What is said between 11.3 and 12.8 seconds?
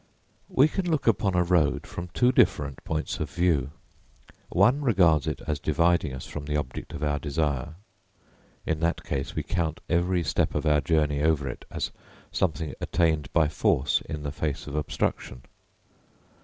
it as something